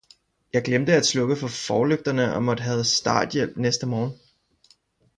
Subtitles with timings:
[0.53, 4.19] Jeg glemte at slukke forlygterne og måtte have starthjælp næste morgen.